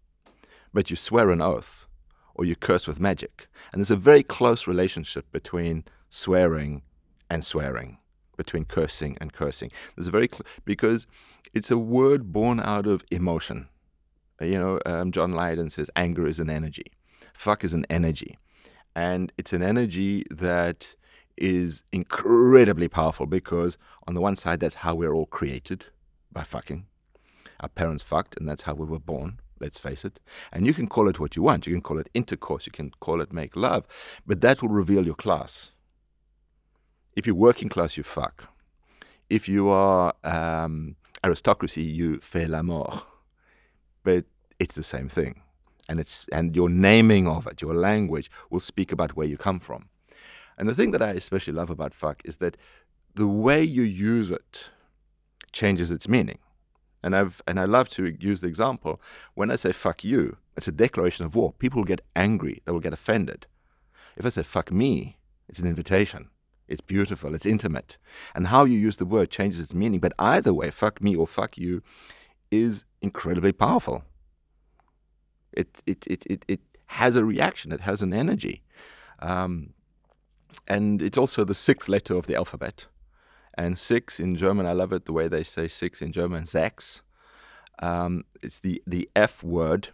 But 0.73 0.89
you 0.89 0.95
swear 0.95 1.31
an 1.31 1.41
oath 1.41 1.87
or 2.35 2.45
you 2.45 2.55
curse 2.55 2.87
with 2.87 2.99
magic. 2.99 3.47
And 3.71 3.79
there's 3.79 3.91
a 3.91 3.95
very 3.95 4.23
close 4.23 4.67
relationship 4.67 5.31
between 5.31 5.83
swearing 6.09 6.81
and 7.29 7.45
swearing, 7.45 7.97
between 8.37 8.65
cursing 8.65 9.17
and 9.21 9.33
cursing. 9.33 9.71
There's 9.95 10.07
a 10.07 10.11
very, 10.11 10.29
cl- 10.31 10.45
because 10.65 11.07
it's 11.53 11.71
a 11.71 11.77
word 11.77 12.31
born 12.31 12.59
out 12.59 12.87
of 12.87 13.03
emotion. 13.11 13.69
Uh, 14.41 14.45
you 14.45 14.59
know, 14.59 14.79
um, 14.85 15.11
John 15.11 15.31
Lydon 15.31 15.69
says 15.69 15.89
anger 15.95 16.27
is 16.27 16.39
an 16.39 16.49
energy. 16.49 16.91
Fuck 17.33 17.63
is 17.63 17.73
an 17.73 17.85
energy. 17.89 18.37
And 18.95 19.31
it's 19.37 19.53
an 19.53 19.61
energy 19.61 20.25
that 20.29 20.95
is 21.37 21.83
incredibly 21.91 22.87
powerful 22.87 23.25
because, 23.25 23.77
on 24.07 24.13
the 24.13 24.21
one 24.21 24.35
side, 24.35 24.59
that's 24.59 24.75
how 24.75 24.95
we're 24.95 25.13
all 25.13 25.25
created 25.25 25.85
by 26.31 26.43
fucking 26.43 26.85
our 27.61 27.69
parents 27.69 28.03
fucked, 28.03 28.37
and 28.37 28.47
that's 28.49 28.63
how 28.63 28.73
we 28.73 28.85
were 28.85 28.99
born. 28.99 29.39
Let's 29.59 29.79
face 29.79 30.03
it. 30.03 30.19
And 30.51 30.65
you 30.65 30.73
can 30.73 30.87
call 30.87 31.07
it 31.07 31.19
what 31.19 31.35
you 31.35 31.43
want. 31.43 31.67
You 31.67 31.73
can 31.73 31.81
call 31.81 31.99
it 31.99 32.09
intercourse. 32.15 32.65
You 32.65 32.71
can 32.71 32.91
call 32.99 33.21
it 33.21 33.31
make 33.31 33.55
love. 33.55 33.87
But 34.25 34.41
that 34.41 34.61
will 34.61 34.69
reveal 34.69 35.05
your 35.05 35.15
class. 35.15 35.69
If 37.15 37.27
you're 37.27 37.35
working 37.35 37.69
class, 37.69 37.95
you 37.95 38.03
fuck. 38.03 38.49
If 39.29 39.47
you 39.47 39.69
are 39.69 40.13
um, 40.23 40.95
aristocracy, 41.23 41.83
you 41.83 42.19
fais 42.21 42.47
l'amour. 42.47 43.03
But 44.03 44.25
it's 44.59 44.75
the 44.75 44.83
same 44.83 45.07
thing. 45.07 45.41
And, 45.87 45.99
it's, 45.99 46.27
and 46.31 46.55
your 46.55 46.69
naming 46.69 47.27
of 47.27 47.45
it, 47.45 47.61
your 47.61 47.75
language, 47.75 48.31
will 48.49 48.59
speak 48.59 48.91
about 48.91 49.15
where 49.15 49.27
you 49.27 49.37
come 49.37 49.59
from. 49.59 49.89
And 50.57 50.67
the 50.67 50.75
thing 50.75 50.91
that 50.91 51.01
I 51.03 51.11
especially 51.11 51.53
love 51.53 51.69
about 51.69 51.93
fuck 51.93 52.21
is 52.25 52.37
that 52.37 52.57
the 53.13 53.27
way 53.27 53.63
you 53.63 53.83
use 53.83 54.31
it 54.31 54.69
changes 55.51 55.91
its 55.91 56.07
meaning. 56.07 56.39
And 57.03 57.15
I've 57.15 57.41
and 57.47 57.59
I 57.59 57.65
love 57.65 57.89
to 57.89 58.15
use 58.19 58.41
the 58.41 58.47
example 58.47 59.01
when 59.33 59.49
I 59.51 59.55
say 59.55 59.71
fuck 59.71 60.03
you, 60.03 60.37
it's 60.55 60.67
a 60.67 60.71
declaration 60.71 61.25
of 61.25 61.35
war. 61.35 61.53
People 61.53 61.79
will 61.79 61.85
get 61.85 62.05
angry, 62.15 62.61
they 62.65 62.71
will 62.71 62.79
get 62.79 62.93
offended. 62.93 63.47
If 64.15 64.25
I 64.25 64.29
say 64.29 64.43
fuck 64.43 64.71
me, 64.71 65.17
it's 65.49 65.59
an 65.59 65.67
invitation. 65.67 66.29
It's 66.67 66.81
beautiful, 66.81 67.35
it's 67.35 67.45
intimate. 67.45 67.97
And 68.33 68.47
how 68.47 68.63
you 68.63 68.77
use 68.77 68.95
the 68.97 69.05
word 69.05 69.29
changes 69.29 69.59
its 69.59 69.73
meaning. 69.73 69.99
But 69.99 70.13
either 70.17 70.53
way, 70.53 70.71
fuck 70.71 71.01
me 71.01 71.15
or 71.15 71.27
fuck 71.27 71.57
you 71.57 71.81
is 72.49 72.85
incredibly 73.01 73.51
powerful. 73.51 74.03
It 75.51 75.81
it 75.85 76.07
it 76.07 76.25
it, 76.27 76.45
it 76.47 76.61
has 76.85 77.15
a 77.15 77.25
reaction, 77.25 77.71
it 77.71 77.81
has 77.81 78.01
an 78.01 78.13
energy. 78.13 78.63
Um, 79.19 79.73
and 80.67 81.01
it's 81.01 81.17
also 81.17 81.43
the 81.43 81.55
sixth 81.55 81.89
letter 81.89 82.15
of 82.15 82.27
the 82.27 82.35
alphabet. 82.35 82.87
And 83.55 83.77
six 83.77 84.19
in 84.19 84.35
German, 84.35 84.65
I 84.65 84.73
love 84.73 84.93
it 84.93 85.05
the 85.05 85.13
way 85.13 85.27
they 85.27 85.43
say 85.43 85.67
six 85.67 86.01
in 86.01 86.11
German, 86.11 86.45
sechs. 86.45 87.01
Um, 87.79 88.25
it's 88.41 88.59
the, 88.59 88.81
the 88.87 89.09
F 89.15 89.43
word. 89.43 89.89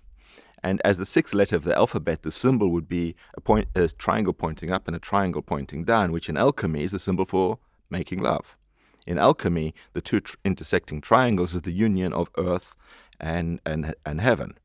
And 0.63 0.81
as 0.83 0.97
the 0.97 1.05
sixth 1.05 1.33
letter 1.33 1.55
of 1.55 1.63
the 1.63 1.75
alphabet, 1.75 2.23
the 2.23 2.31
symbol 2.31 2.69
would 2.71 2.87
be 2.87 3.15
a, 3.35 3.41
point, 3.41 3.67
a 3.75 3.87
triangle 3.87 4.33
pointing 4.33 4.71
up 4.71 4.87
and 4.87 4.95
a 4.95 4.99
triangle 4.99 5.41
pointing 5.41 5.83
down, 5.83 6.11
which 6.11 6.29
in 6.29 6.37
alchemy 6.37 6.83
is 6.83 6.91
the 6.91 6.99
symbol 6.99 7.25
for 7.25 7.59
making 7.89 8.21
love. 8.21 8.57
In 9.05 9.17
alchemy, 9.17 9.73
the 9.93 10.01
two 10.01 10.19
tr- 10.19 10.35
intersecting 10.43 10.99
triangles 10.99 11.53
is 11.53 11.61
the 11.61 11.71
union 11.71 12.11
of 12.11 12.29
earth 12.37 12.75
and, 13.19 13.61
and, 13.65 13.95
and 14.05 14.19
heaven, 14.19 14.57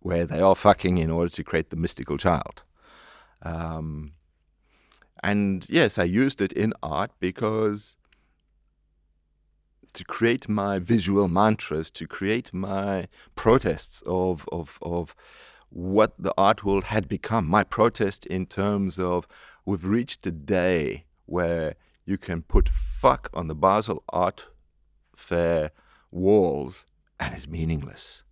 where 0.00 0.26
they 0.26 0.40
are 0.40 0.54
fucking 0.54 0.98
in 0.98 1.10
order 1.10 1.30
to 1.30 1.44
create 1.44 1.70
the 1.70 1.76
mystical 1.76 2.18
child. 2.18 2.62
Um, 3.42 4.12
and 5.22 5.66
yes, 5.68 5.98
I 5.98 6.04
used 6.04 6.42
it 6.42 6.52
in 6.52 6.74
art 6.82 7.12
because 7.20 7.96
to 9.96 10.04
create 10.04 10.46
my 10.48 10.78
visual 10.78 11.26
mantras, 11.26 11.90
to 11.90 12.06
create 12.06 12.52
my 12.52 13.08
protests 13.34 14.02
of, 14.06 14.46
of, 14.52 14.78
of 14.82 15.16
what 15.70 16.12
the 16.18 16.34
art 16.36 16.64
world 16.64 16.84
had 16.84 17.08
become. 17.08 17.48
My 17.48 17.64
protest 17.64 18.26
in 18.26 18.44
terms 18.44 18.98
of 18.98 19.26
we've 19.64 19.86
reached 19.86 20.26
a 20.26 20.30
day 20.30 21.04
where 21.24 21.76
you 22.04 22.18
can 22.18 22.42
put 22.42 22.68
fuck 22.68 23.30
on 23.32 23.48
the 23.48 23.54
Basel 23.54 24.04
Art 24.10 24.46
Fair 25.14 25.70
walls 26.10 26.84
and 27.18 27.34
it's 27.34 27.48
meaningless. 27.48 28.22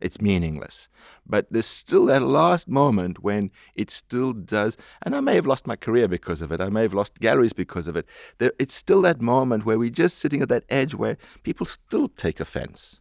It's 0.00 0.20
meaningless. 0.20 0.88
But 1.26 1.46
there's 1.50 1.66
still 1.66 2.06
that 2.06 2.22
last 2.22 2.68
moment 2.68 3.22
when 3.22 3.50
it 3.74 3.90
still 3.90 4.32
does, 4.32 4.76
and 5.02 5.14
I 5.14 5.20
may 5.20 5.34
have 5.34 5.46
lost 5.46 5.66
my 5.66 5.76
career 5.76 6.08
because 6.08 6.42
of 6.42 6.52
it. 6.52 6.60
I 6.60 6.68
may 6.68 6.82
have 6.82 6.94
lost 6.94 7.20
galleries 7.20 7.52
because 7.52 7.86
of 7.86 7.96
it. 7.96 8.06
There, 8.38 8.52
it's 8.58 8.74
still 8.74 9.00
that 9.02 9.22
moment 9.22 9.64
where 9.64 9.78
we're 9.78 9.90
just 9.90 10.18
sitting 10.18 10.42
at 10.42 10.48
that 10.48 10.64
edge 10.68 10.94
where 10.94 11.16
people 11.42 11.64
still 11.64 12.08
take 12.08 12.40
offense, 12.40 13.00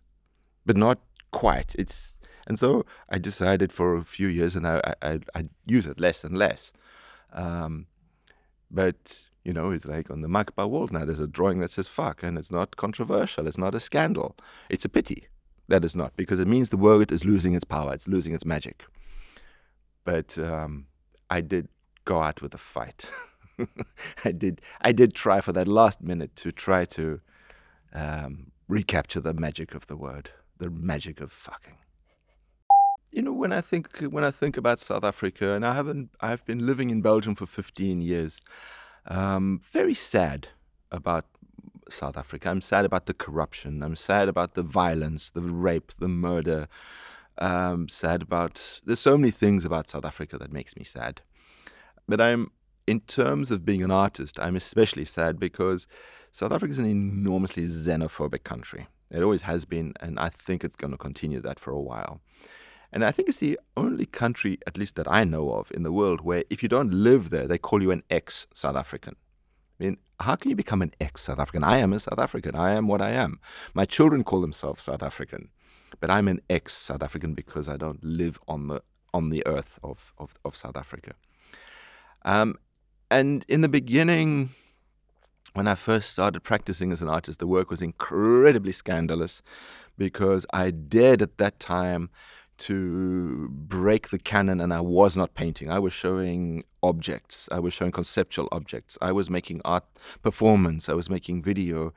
but 0.65 0.77
not 0.77 0.99
quite. 1.31 1.75
It's 1.77 2.19
and 2.45 2.59
so 2.59 2.85
I 3.09 3.17
decided 3.17 3.71
for 3.71 3.95
a 3.95 4.03
few 4.03 4.27
years, 4.27 4.55
and 4.55 4.67
I 4.67 4.93
I, 5.01 5.19
I 5.35 5.45
use 5.65 5.87
it 5.87 5.99
less 5.99 6.23
and 6.23 6.37
less. 6.37 6.71
Um, 7.33 7.87
but 8.69 9.27
you 9.43 9.51
know, 9.51 9.71
it's 9.71 9.85
like 9.85 10.09
on 10.09 10.21
the 10.21 10.29
MACBA 10.29 10.69
walls 10.69 10.91
now. 10.91 11.03
There's 11.03 11.19
a 11.19 11.27
drawing 11.27 11.59
that 11.59 11.71
says 11.71 11.87
"fuck," 11.87 12.23
and 12.23 12.37
it's 12.37 12.51
not 12.51 12.77
controversial. 12.77 13.47
It's 13.47 13.57
not 13.57 13.75
a 13.75 13.79
scandal. 13.79 14.37
It's 14.69 14.85
a 14.85 14.89
pity 14.89 15.27
that 15.67 15.85
is 15.85 15.95
not, 15.95 16.15
because 16.15 16.39
it 16.39 16.47
means 16.47 16.69
the 16.69 16.77
word 16.77 17.11
is 17.11 17.25
losing 17.25 17.53
its 17.53 17.63
power, 17.63 17.93
it's 17.93 18.07
losing 18.07 18.33
its 18.33 18.45
magic. 18.45 18.85
But 20.03 20.37
um, 20.37 20.87
I 21.29 21.41
did 21.41 21.69
go 22.05 22.21
out 22.21 22.41
with 22.41 22.53
a 22.53 22.57
fight. 22.57 23.09
I 24.25 24.31
did. 24.31 24.61
I 24.81 24.91
did 24.91 25.13
try 25.13 25.41
for 25.41 25.53
that 25.53 25.67
last 25.67 26.01
minute 26.01 26.35
to 26.37 26.51
try 26.51 26.85
to 26.85 27.21
um, 27.93 28.51
recapture 28.67 29.21
the 29.21 29.33
magic 29.33 29.75
of 29.75 29.87
the 29.87 29.95
word, 29.95 30.31
the 30.57 30.69
magic 30.69 31.21
of 31.21 31.31
fucking. 31.31 31.77
You 33.11 33.21
know, 33.21 33.33
when 33.33 33.53
I 33.53 33.61
think 33.61 33.99
when 33.99 34.23
I 34.23 34.31
think 34.31 34.57
about 34.57 34.79
South 34.79 35.03
Africa, 35.03 35.53
and 35.53 35.65
I 35.65 35.75
haven't, 35.75 36.09
I've 36.19 36.45
been 36.45 36.65
living 36.65 36.89
in 36.89 37.01
Belgium 37.01 37.35
for 37.35 37.45
15 37.45 38.01
years. 38.01 38.39
Um, 39.05 39.59
very 39.71 39.93
sad 39.93 40.47
about 40.91 41.25
South 41.93 42.17
Africa. 42.17 42.49
I'm 42.49 42.61
sad 42.61 42.85
about 42.85 43.05
the 43.05 43.13
corruption. 43.13 43.83
I'm 43.83 43.95
sad 43.95 44.27
about 44.27 44.55
the 44.55 44.63
violence, 44.63 45.31
the 45.31 45.41
rape, 45.41 45.93
the 45.99 46.07
murder. 46.07 46.67
Um, 47.37 47.87
sad 47.89 48.21
about 48.21 48.81
there's 48.85 48.99
so 48.99 49.17
many 49.17 49.31
things 49.31 49.65
about 49.65 49.89
South 49.89 50.05
Africa 50.05 50.37
that 50.37 50.51
makes 50.51 50.75
me 50.75 50.83
sad. 50.83 51.21
But 52.07 52.21
I'm 52.21 52.51
in 52.85 52.99
terms 53.01 53.49
of 53.49 53.65
being 53.65 53.81
an 53.81 53.91
artist, 53.91 54.39
I'm 54.39 54.55
especially 54.55 55.05
sad 55.05 55.39
because 55.39 55.87
South 56.31 56.51
Africa 56.51 56.71
is 56.71 56.79
an 56.79 56.85
enormously 56.85 57.63
xenophobic 57.63 58.43
country. 58.43 58.87
It 59.09 59.21
always 59.21 59.43
has 59.43 59.65
been, 59.65 59.93
and 60.01 60.19
I 60.19 60.29
think 60.29 60.63
it's 60.63 60.75
going 60.75 60.91
to 60.91 60.97
continue 60.97 61.39
that 61.41 61.59
for 61.59 61.71
a 61.71 61.79
while. 61.79 62.19
And 62.91 63.03
I 63.03 63.11
think 63.11 63.29
it's 63.29 63.37
the 63.37 63.59
only 63.77 64.05
country, 64.05 64.59
at 64.67 64.77
least 64.77 64.95
that 64.95 65.11
I 65.11 65.23
know 65.23 65.53
of, 65.53 65.71
in 65.71 65.83
the 65.83 65.91
world 65.91 66.21
where 66.21 66.43
if 66.49 66.61
you 66.61 66.69
don't 66.69 66.91
live 66.91 67.29
there, 67.29 67.47
they 67.47 67.57
call 67.57 67.81
you 67.81 67.91
an 67.91 68.03
ex 68.09 68.47
South 68.53 68.75
African. 68.75 69.15
Mean, 69.83 69.97
how 70.21 70.35
can 70.37 70.49
you 70.49 70.55
become 70.55 70.81
an 70.81 70.93
ex 71.01 71.23
South 71.23 71.39
African? 71.39 71.61
I 71.61 71.77
am 71.79 71.91
a 71.91 71.99
South 71.99 72.17
African. 72.17 72.55
I 72.55 72.71
am 72.71 72.87
what 72.87 73.01
I 73.01 73.11
am. 73.11 73.41
My 73.73 73.83
children 73.83 74.23
call 74.23 74.39
themselves 74.39 74.81
South 74.81 75.03
African, 75.03 75.49
but 75.99 76.09
I'm 76.09 76.29
an 76.29 76.39
ex 76.49 76.73
South 76.73 77.03
African 77.03 77.33
because 77.33 77.67
I 77.67 77.75
don't 77.75 78.01
live 78.01 78.39
on 78.47 78.67
the 78.67 78.81
on 79.13 79.29
the 79.29 79.45
earth 79.45 79.79
of 79.83 80.13
of, 80.17 80.35
of 80.45 80.55
South 80.55 80.77
Africa. 80.77 81.15
Um, 82.23 82.55
and 83.11 83.43
in 83.49 83.59
the 83.59 83.67
beginning, 83.67 84.51
when 85.53 85.67
I 85.67 85.75
first 85.75 86.11
started 86.11 86.39
practicing 86.43 86.93
as 86.93 87.01
an 87.01 87.09
artist, 87.09 87.39
the 87.39 87.47
work 87.47 87.69
was 87.69 87.81
incredibly 87.81 88.71
scandalous 88.71 89.41
because 89.97 90.45
I 90.53 90.71
dared 90.71 91.21
at 91.21 91.37
that 91.39 91.59
time 91.59 92.09
to 92.59 93.49
break 93.49 94.09
the 94.09 94.19
canon 94.19 94.61
and 94.61 94.73
I 94.73 94.81
was 94.81 95.17
not 95.17 95.33
painting. 95.33 95.71
I 95.71 95.79
was 95.79 95.93
showing 95.93 96.63
objects. 96.81 97.49
I 97.51 97.59
was 97.59 97.73
showing 97.73 97.91
conceptual 97.91 98.47
objects. 98.51 98.97
I 99.01 99.11
was 99.11 99.29
making 99.29 99.61
art 99.65 99.85
performance. 100.21 100.89
I 100.89 100.93
was 100.93 101.09
making 101.09 101.43
video. 101.43 101.93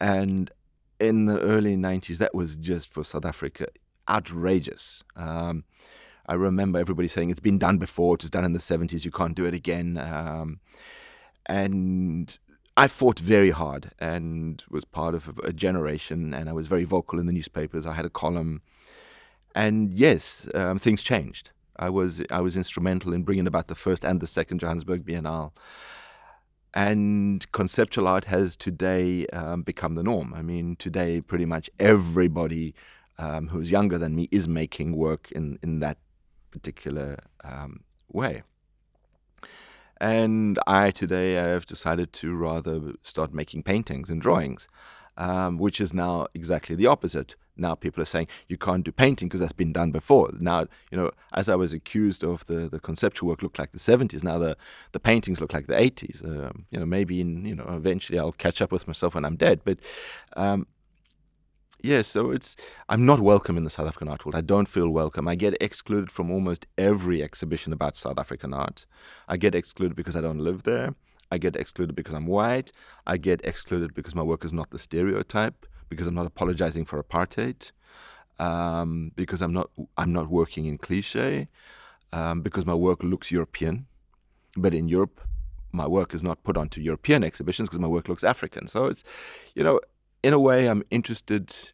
And 0.00 0.50
in 0.98 1.26
the 1.26 1.40
early 1.40 1.76
90s, 1.76 2.18
that 2.18 2.34
was 2.34 2.56
just 2.56 2.92
for 2.92 3.04
South 3.04 3.24
Africa 3.24 3.68
outrageous. 4.08 5.02
Um, 5.14 5.64
I 6.26 6.34
remember 6.34 6.78
everybody 6.78 7.08
saying 7.08 7.30
it's 7.30 7.40
been 7.40 7.58
done 7.58 7.78
before, 7.78 8.14
it 8.14 8.22
was 8.22 8.30
done 8.30 8.44
in 8.44 8.52
the 8.52 8.58
70s, 8.58 9.04
you 9.04 9.10
can't 9.10 9.36
do 9.36 9.44
it 9.44 9.54
again. 9.54 9.96
Um, 9.98 10.60
and 11.46 12.36
I 12.76 12.88
fought 12.88 13.18
very 13.18 13.50
hard 13.50 13.92
and 13.98 14.62
was 14.68 14.84
part 14.84 15.14
of 15.14 15.38
a 15.44 15.52
generation, 15.52 16.34
and 16.34 16.48
I 16.48 16.52
was 16.52 16.66
very 16.66 16.84
vocal 16.84 17.18
in 17.18 17.26
the 17.26 17.32
newspapers. 17.32 17.86
I 17.86 17.94
had 17.94 18.04
a 18.04 18.10
column 18.10 18.62
and 19.56 19.94
yes, 19.94 20.46
um, 20.54 20.78
things 20.78 21.02
changed. 21.02 21.50
I 21.78 21.88
was 21.88 22.22
I 22.30 22.40
was 22.40 22.56
instrumental 22.56 23.12
in 23.14 23.22
bringing 23.22 23.46
about 23.46 23.68
the 23.68 23.74
first 23.74 24.04
and 24.04 24.20
the 24.20 24.26
second 24.26 24.60
Johannesburg 24.60 25.04
Biennale. 25.04 25.52
And 26.74 27.50
conceptual 27.52 28.06
art 28.06 28.26
has 28.26 28.54
today 28.54 29.26
um, 29.28 29.62
become 29.62 29.94
the 29.94 30.02
norm. 30.02 30.34
I 30.34 30.42
mean, 30.42 30.76
today 30.76 31.22
pretty 31.22 31.46
much 31.46 31.70
everybody 31.78 32.74
um, 33.18 33.48
who's 33.48 33.70
younger 33.70 33.96
than 33.96 34.14
me 34.14 34.28
is 34.30 34.46
making 34.46 34.94
work 34.94 35.32
in 35.32 35.58
in 35.62 35.80
that 35.80 35.96
particular 36.50 37.18
um, 37.42 37.80
way. 38.12 38.42
And 39.98 40.58
I 40.66 40.90
today 40.90 41.38
I 41.38 41.44
have 41.44 41.64
decided 41.64 42.12
to 42.14 42.34
rather 42.34 42.92
start 43.02 43.32
making 43.32 43.62
paintings 43.62 44.10
and 44.10 44.20
drawings, 44.20 44.68
um, 45.16 45.56
which 45.56 45.80
is 45.80 45.94
now 45.94 46.26
exactly 46.34 46.76
the 46.76 46.86
opposite 46.86 47.36
now 47.56 47.74
people 47.74 48.02
are 48.02 48.06
saying 48.06 48.28
you 48.48 48.56
can't 48.56 48.84
do 48.84 48.92
painting 48.92 49.28
because 49.28 49.40
that's 49.40 49.52
been 49.52 49.72
done 49.72 49.90
before. 49.90 50.30
Now, 50.38 50.66
you 50.90 50.98
know, 50.98 51.10
as 51.32 51.48
I 51.48 51.54
was 51.54 51.72
accused 51.72 52.22
of 52.22 52.44
the, 52.46 52.68
the 52.68 52.80
conceptual 52.80 53.28
work 53.28 53.42
looked 53.42 53.58
like 53.58 53.72
the 53.72 53.78
70s, 53.78 54.22
now 54.22 54.38
the, 54.38 54.56
the 54.92 55.00
paintings 55.00 55.40
look 55.40 55.52
like 55.52 55.66
the 55.66 55.74
80s. 55.74 56.24
Um, 56.24 56.66
you 56.70 56.78
know, 56.78 56.86
maybe 56.86 57.20
in, 57.20 57.44
you 57.44 57.54
know, 57.54 57.66
eventually 57.68 58.18
I'll 58.18 58.32
catch 58.32 58.60
up 58.60 58.72
with 58.72 58.86
myself 58.86 59.14
when 59.14 59.24
I'm 59.24 59.36
dead. 59.36 59.60
But 59.64 59.78
um, 60.36 60.66
yeah, 61.82 62.02
so 62.02 62.30
it's 62.30 62.56
I'm 62.88 63.04
not 63.06 63.20
welcome 63.20 63.56
in 63.56 63.64
the 63.64 63.70
South 63.70 63.86
African 63.86 64.08
art 64.08 64.24
world. 64.24 64.34
I 64.34 64.40
don't 64.40 64.68
feel 64.68 64.88
welcome. 64.88 65.28
I 65.28 65.34
get 65.34 65.56
excluded 65.60 66.10
from 66.10 66.30
almost 66.30 66.66
every 66.76 67.22
exhibition 67.22 67.72
about 67.72 67.94
South 67.94 68.18
African 68.18 68.52
art. 68.52 68.86
I 69.28 69.36
get 69.36 69.54
excluded 69.54 69.96
because 69.96 70.16
I 70.16 70.20
don't 70.20 70.40
live 70.40 70.64
there. 70.64 70.94
I 71.30 71.38
get 71.38 71.56
excluded 71.56 71.96
because 71.96 72.14
I'm 72.14 72.26
white. 72.26 72.70
I 73.06 73.16
get 73.16 73.44
excluded 73.44 73.94
because 73.94 74.14
my 74.14 74.22
work 74.22 74.44
is 74.44 74.52
not 74.52 74.70
the 74.70 74.78
stereotype 74.78 75.66
because 75.88 76.06
I'm 76.06 76.14
not 76.14 76.26
apologizing 76.26 76.84
for 76.84 77.02
apartheid, 77.02 77.72
um, 78.38 79.12
because 79.16 79.40
I'm 79.40 79.52
not 79.52 79.70
I'm 79.96 80.12
not 80.12 80.28
working 80.28 80.66
in 80.66 80.78
cliche, 80.78 81.48
um, 82.12 82.42
because 82.42 82.66
my 82.66 82.74
work 82.74 83.02
looks 83.02 83.30
European, 83.30 83.86
but 84.56 84.74
in 84.74 84.88
Europe, 84.88 85.20
my 85.72 85.86
work 85.86 86.14
is 86.14 86.22
not 86.22 86.42
put 86.42 86.56
onto 86.56 86.80
European 86.80 87.24
exhibitions 87.24 87.68
because 87.68 87.80
my 87.80 87.88
work 87.88 88.08
looks 88.08 88.24
African. 88.24 88.66
So 88.66 88.86
it's, 88.86 89.04
you 89.54 89.62
know, 89.62 89.80
in 90.22 90.32
a 90.32 90.40
way, 90.40 90.66
I'm 90.66 90.82
interested 90.90 91.72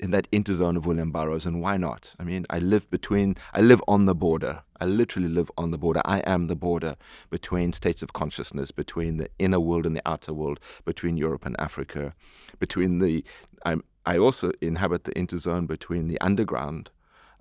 in 0.00 0.10
that 0.12 0.30
interzone 0.30 0.76
of 0.76 0.86
William 0.86 1.10
Burroughs, 1.10 1.44
and 1.44 1.60
why 1.60 1.76
not? 1.76 2.14
I 2.18 2.24
mean, 2.24 2.46
I 2.50 2.58
live 2.58 2.88
between, 2.90 3.36
I 3.52 3.60
live 3.60 3.82
on 3.88 4.06
the 4.06 4.14
border. 4.14 4.62
I 4.80 4.84
literally 4.84 5.28
live 5.28 5.50
on 5.58 5.72
the 5.72 5.78
border. 5.78 6.00
I 6.04 6.18
am 6.20 6.46
the 6.46 6.56
border 6.56 6.96
between 7.30 7.72
states 7.72 8.02
of 8.02 8.12
consciousness, 8.12 8.70
between 8.70 9.16
the 9.16 9.28
inner 9.38 9.58
world 9.58 9.86
and 9.86 9.96
the 9.96 10.08
outer 10.08 10.32
world, 10.32 10.60
between 10.84 11.16
Europe 11.16 11.44
and 11.44 11.56
Africa, 11.58 12.14
between 12.60 13.00
the. 13.00 13.24
I'm, 13.64 13.82
I 14.06 14.16
also 14.16 14.52
inhabit 14.60 15.04
the 15.04 15.12
interzone 15.12 15.66
between 15.66 16.06
the 16.08 16.20
underground, 16.20 16.90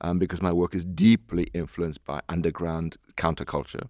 um, 0.02 0.18
because 0.20 0.42
my 0.42 0.52
work 0.52 0.74
is 0.74 0.84
deeply 0.84 1.48
influenced 1.54 2.04
by 2.06 2.22
underground 2.28 2.98
counterculture, 3.16 3.88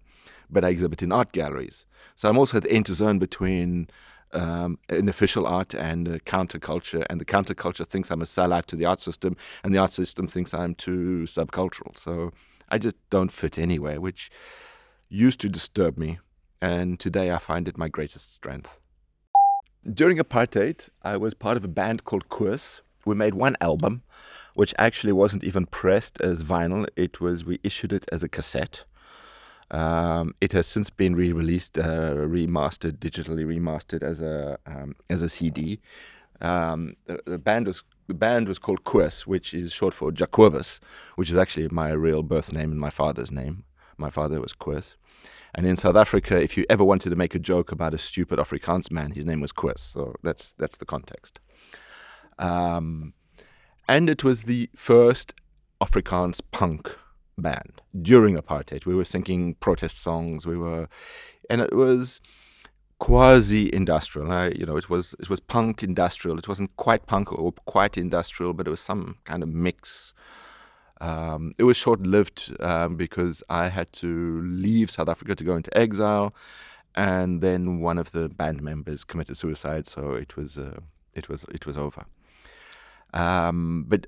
but 0.50 0.64
I 0.64 0.68
exhibit 0.68 1.02
in 1.02 1.10
art 1.10 1.32
galleries. 1.32 1.86
So 2.14 2.28
I'm 2.28 2.38
also 2.38 2.60
the 2.60 2.68
interzone 2.68 3.18
between 3.18 3.88
um, 4.32 4.78
in 4.88 5.08
official 5.08 5.46
art 5.46 5.74
and 5.74 6.08
uh, 6.08 6.18
counterculture, 6.18 7.06
and 7.08 7.20
the 7.20 7.24
counterculture 7.24 7.86
thinks 7.86 8.10
I'm 8.10 8.22
a 8.22 8.26
sellout 8.26 8.66
to 8.66 8.76
the 8.76 8.84
art 8.84 9.00
system, 9.00 9.36
and 9.62 9.74
the 9.74 9.78
art 9.78 9.92
system 9.92 10.26
thinks 10.26 10.54
I'm 10.54 10.74
too 10.74 11.24
subcultural. 11.26 11.96
So 11.96 12.32
I 12.68 12.78
just 12.78 12.96
don't 13.10 13.32
fit 13.32 13.58
anywhere, 13.58 14.00
which 14.00 14.30
used 15.08 15.40
to 15.40 15.48
disturb 15.48 15.96
me, 15.96 16.18
and 16.60 17.00
today 17.00 17.30
I 17.30 17.38
find 17.38 17.68
it 17.68 17.78
my 17.78 17.88
greatest 17.88 18.34
strength. 18.34 18.78
During 19.90 20.18
apartheid, 20.18 20.90
I 21.02 21.16
was 21.16 21.34
part 21.34 21.56
of 21.56 21.64
a 21.64 21.68
band 21.68 22.04
called 22.04 22.28
Koos. 22.28 22.82
We 23.06 23.14
made 23.14 23.34
one 23.34 23.56
album, 23.60 24.02
which 24.54 24.74
actually 24.76 25.12
wasn't 25.12 25.44
even 25.44 25.66
pressed 25.66 26.20
as 26.20 26.44
vinyl. 26.44 26.86
It 26.96 27.20
was 27.20 27.44
we 27.44 27.58
issued 27.62 27.92
it 27.92 28.04
as 28.12 28.22
a 28.22 28.28
cassette. 28.28 28.84
Um, 29.70 30.34
it 30.40 30.52
has 30.52 30.66
since 30.66 30.88
been 30.88 31.14
re-released, 31.14 31.76
uh, 31.78 32.14
remastered, 32.14 32.98
digitally 32.98 33.44
remastered 33.44 34.02
as 34.02 34.20
a 34.20 34.58
um, 34.66 34.94
as 35.10 35.22
a 35.22 35.28
CD. 35.28 35.80
Um, 36.40 36.94
the, 37.06 37.20
the, 37.26 37.38
band 37.38 37.66
was 37.66 37.82
the 38.06 38.14
band 38.14 38.48
was 38.48 38.58
called 38.58 38.84
Koos, 38.84 39.26
which 39.26 39.52
is 39.52 39.72
short 39.72 39.92
for 39.92 40.10
Jacobus, 40.10 40.80
which 41.16 41.30
is 41.30 41.36
actually 41.36 41.68
my 41.68 41.90
real 41.90 42.22
birth 42.22 42.52
name 42.52 42.70
and 42.70 42.80
my 42.80 42.90
father's 42.90 43.30
name. 43.30 43.64
My 43.98 44.10
father 44.10 44.40
was 44.40 44.52
Koos. 44.52 44.96
And 45.54 45.66
in 45.66 45.76
South 45.76 45.96
Africa, 45.96 46.40
if 46.40 46.56
you 46.56 46.64
ever 46.70 46.84
wanted 46.84 47.10
to 47.10 47.16
make 47.16 47.34
a 47.34 47.38
joke 47.38 47.72
about 47.72 47.94
a 47.94 47.98
stupid 47.98 48.38
Afrikaans 48.38 48.90
man, 48.90 49.12
his 49.12 49.26
name 49.26 49.40
was 49.40 49.52
Koos. 49.52 49.80
So 49.80 50.14
that's 50.22 50.52
that's 50.52 50.76
the 50.76 50.86
context. 50.86 51.40
Um, 52.38 53.12
and 53.88 54.08
it 54.08 54.22
was 54.22 54.44
the 54.44 54.70
first 54.74 55.34
Afrikaans 55.80 56.40
punk 56.52 56.96
band 57.38 57.80
during 58.02 58.36
apartheid. 58.36 58.86
We 58.86 58.94
were 58.94 59.04
singing 59.04 59.54
protest 59.54 59.98
songs. 60.02 60.46
We 60.46 60.58
were, 60.58 60.88
and 61.48 61.60
it 61.60 61.74
was 61.74 62.20
quasi-industrial. 62.98 64.30
I, 64.30 64.48
you 64.48 64.66
know, 64.66 64.76
it 64.76 64.90
was 64.90 65.14
it 65.18 65.30
was 65.30 65.40
punk 65.40 65.82
industrial. 65.82 66.38
It 66.38 66.48
wasn't 66.48 66.76
quite 66.76 67.06
punk 67.06 67.32
or 67.32 67.52
quite 67.64 67.96
industrial, 67.96 68.52
but 68.52 68.66
it 68.66 68.70
was 68.70 68.80
some 68.80 69.16
kind 69.24 69.42
of 69.42 69.48
mix. 69.48 70.12
Um, 71.00 71.54
it 71.58 71.64
was 71.64 71.76
short-lived 71.76 72.56
um, 72.60 72.96
because 72.96 73.42
I 73.48 73.68
had 73.68 73.92
to 73.94 74.40
leave 74.42 74.90
South 74.90 75.08
Africa 75.08 75.36
to 75.36 75.44
go 75.44 75.54
into 75.54 75.76
exile, 75.78 76.34
and 76.94 77.40
then 77.40 77.80
one 77.80 77.98
of 77.98 78.10
the 78.10 78.28
band 78.28 78.62
members 78.62 79.04
committed 79.04 79.36
suicide. 79.36 79.86
So 79.86 80.14
it 80.14 80.36
was 80.36 80.58
uh, 80.58 80.80
it 81.14 81.28
was 81.28 81.44
it 81.44 81.66
was 81.66 81.76
over. 81.76 82.04
Um, 83.14 83.84
but 83.88 84.06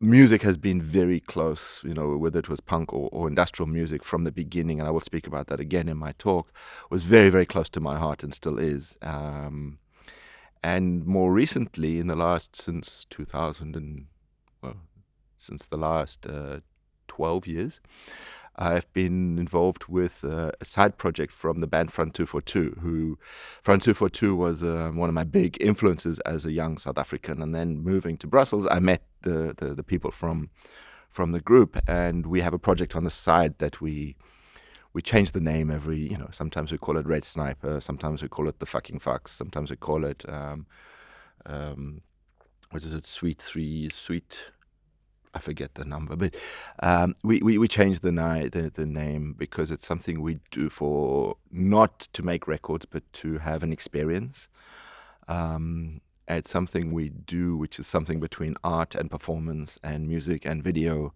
music 0.00 0.42
has 0.42 0.56
been 0.56 0.80
very 0.82 1.20
close, 1.20 1.82
you 1.84 1.94
know, 1.94 2.16
whether 2.16 2.38
it 2.38 2.48
was 2.48 2.60
punk 2.60 2.92
or, 2.92 3.08
or, 3.12 3.28
industrial 3.28 3.68
music 3.68 4.04
from 4.04 4.24
the 4.24 4.32
beginning, 4.32 4.78
and 4.78 4.88
I 4.88 4.90
will 4.90 5.00
speak 5.00 5.26
about 5.26 5.46
that 5.48 5.60
again 5.60 5.88
in 5.88 5.96
my 5.96 6.12
talk, 6.18 6.52
was 6.90 7.04
very, 7.04 7.30
very 7.30 7.46
close 7.46 7.68
to 7.70 7.80
my 7.80 7.98
heart 7.98 8.22
and 8.22 8.34
still 8.34 8.58
is. 8.58 8.96
Um, 9.02 9.78
and 10.62 11.06
more 11.06 11.32
recently, 11.32 11.98
in 11.98 12.08
the 12.08 12.16
last, 12.16 12.56
since 12.56 13.06
2000 13.10 13.76
and, 13.76 14.06
well, 14.62 14.76
since 15.36 15.66
the 15.66 15.76
last 15.76 16.26
uh, 16.26 16.60
12 17.08 17.46
years, 17.46 17.80
I've 18.58 18.90
been 18.92 19.38
involved 19.38 19.86
with 19.86 20.24
uh, 20.24 20.52
a 20.60 20.64
side 20.64 20.98
project 20.98 21.32
from 21.32 21.60
the 21.60 21.66
band 21.66 21.92
Front 21.92 22.14
242, 22.14 22.78
who 22.80 23.18
Front 23.62 23.82
242 23.82 24.34
was 24.34 24.62
uh, 24.62 24.90
one 24.94 25.08
of 25.08 25.14
my 25.14 25.24
big 25.24 25.56
influences 25.60 26.18
as 26.20 26.44
a 26.44 26.52
young 26.52 26.78
South 26.78 26.98
African. 26.98 27.42
And 27.42 27.54
then 27.54 27.82
moving 27.82 28.16
to 28.18 28.26
Brussels, 28.26 28.66
I 28.70 28.78
met 28.78 29.02
the, 29.22 29.54
the, 29.56 29.74
the 29.74 29.82
people 29.82 30.10
from 30.10 30.50
from 31.08 31.32
the 31.32 31.40
group, 31.40 31.78
and 31.88 32.26
we 32.26 32.42
have 32.42 32.52
a 32.52 32.58
project 32.58 32.94
on 32.94 33.04
the 33.04 33.10
side 33.10 33.56
that 33.56 33.80
we 33.80 34.16
we 34.92 35.00
change 35.00 35.32
the 35.32 35.40
name 35.40 35.70
every 35.70 35.98
you 35.98 36.16
know 36.16 36.28
sometimes 36.30 36.72
we 36.72 36.78
call 36.78 36.96
it 36.96 37.06
red 37.06 37.22
sniper 37.22 37.80
sometimes 37.82 38.22
we 38.22 38.28
call 38.28 38.48
it 38.48 38.60
the 38.60 38.66
fucking 38.66 38.98
fucks 38.98 39.28
sometimes 39.28 39.70
we 39.70 39.76
call 39.76 40.06
it 40.06 40.24
um, 40.26 40.66
um, 41.44 42.00
what 42.70 42.82
is 42.82 42.94
it 42.94 43.04
sweet 43.04 43.38
three 43.38 43.88
sweet 43.92 44.52
I 45.36 45.38
forget 45.38 45.74
the 45.74 45.84
number, 45.84 46.16
but 46.16 46.34
um, 46.82 47.14
we, 47.22 47.40
we, 47.42 47.58
we 47.58 47.68
changed 47.68 48.00
the, 48.00 48.10
ni- 48.10 48.48
the, 48.48 48.70
the 48.70 48.86
name 48.86 49.34
because 49.36 49.70
it's 49.70 49.86
something 49.86 50.22
we 50.22 50.38
do 50.50 50.70
for 50.70 51.36
not 51.52 52.00
to 52.14 52.22
make 52.22 52.48
records, 52.48 52.86
but 52.86 53.02
to 53.20 53.36
have 53.38 53.62
an 53.62 53.70
experience. 53.70 54.48
Um, 55.28 56.00
it's 56.26 56.48
something 56.48 56.90
we 56.90 57.10
do, 57.10 57.54
which 57.54 57.78
is 57.78 57.86
something 57.86 58.18
between 58.18 58.56
art 58.64 58.94
and 58.94 59.10
performance 59.10 59.78
and 59.82 60.08
music 60.08 60.46
and 60.46 60.64
video, 60.64 61.12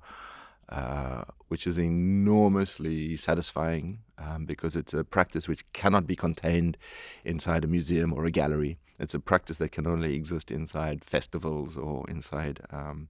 uh, 0.69 1.23
which 1.49 1.67
is 1.67 1.79
enormously 1.79 3.17
satisfying 3.17 4.01
um, 4.19 4.45
because 4.45 4.77
it's 4.77 4.93
a 4.93 5.03
practice 5.03 5.49
which 5.49 5.65
cannot 5.73 6.07
be 6.07 6.15
contained 6.15 6.77
inside 7.25 7.65
a 7.65 7.67
museum 7.67 8.13
or 8.13 8.27
a 8.27 8.31
gallery. 8.31 8.79
It's 8.99 9.15
a 9.15 9.19
practice 9.19 9.57
that 9.57 9.73
can 9.73 9.87
only 9.87 10.15
exist 10.15 10.51
inside 10.51 11.05
festivals 11.05 11.79
or 11.79 12.05
inside 12.11 12.61
um, 12.71 13.09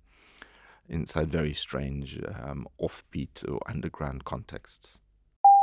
inside 0.90 1.30
very 1.30 1.54
strange 1.54 2.20
um, 2.42 2.66
offbeat 2.80 3.48
or 3.48 3.60
underground 3.66 4.24
contexts. 4.24 5.00